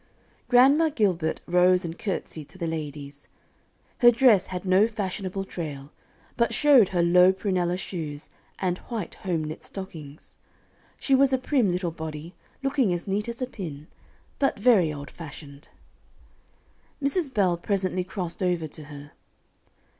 Grandma 0.47 0.89
Gilbert 0.89 1.41
rose 1.45 1.85
and 1.85 1.99
courtesied 1.99 2.49
to 2.49 2.57
the 2.57 2.65
ladies. 2.65 3.27
Her 3.99 4.09
dress 4.09 4.47
had 4.47 4.65
no 4.65 4.87
fashionable 4.87 5.43
trail, 5.43 5.91
but 6.35 6.55
showed 6.55 6.89
her 6.89 7.03
low 7.03 7.31
prunella 7.31 7.77
shoes 7.77 8.31
and 8.57 8.79
white, 8.89 9.13
home 9.13 9.43
knit 9.43 9.63
stockings. 9.63 10.33
She 10.97 11.13
was 11.13 11.33
a 11.33 11.37
prim 11.37 11.69
little 11.69 11.91
body, 11.91 12.33
looking 12.63 12.91
as 12.91 13.05
neat 13.05 13.29
as 13.29 13.43
a 13.43 13.45
pin, 13.47 13.85
but 14.39 14.57
very 14.57 14.91
old 14.91 15.11
fashioned. 15.11 15.69
Mrs. 16.99 17.31
Bell 17.31 17.55
presently 17.55 18.03
crossed 18.03 18.41
over 18.41 18.65
to 18.65 18.85
her. 18.85 19.11